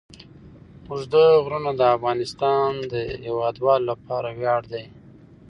[0.89, 2.93] اوږده غرونه د افغانستان د
[3.25, 4.85] هیوادوالو لپاره ویاړ دی.